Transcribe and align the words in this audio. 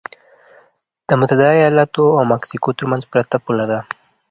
دا 1.07 1.13
د 1.17 1.19
متحده 1.19 1.47
ایالتونو 1.57 2.15
او 2.17 2.23
مکسیکو 2.33 2.77
ترمنځ 2.79 3.03
پرته 3.13 3.35
پوله 3.45 3.65
ده. 3.71 3.79